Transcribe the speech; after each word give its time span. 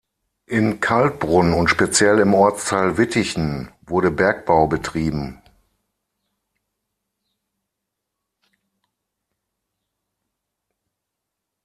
In 0.47 0.79
Kaltbrunn 0.79 1.53
und 1.53 1.67
speziell 1.69 2.17
im 2.17 2.33
Ortsteil 2.33 2.97
Wittichen 2.97 3.71
wurde 3.85 4.09
Bergbau 4.09 4.65
betrieben. 4.65 5.39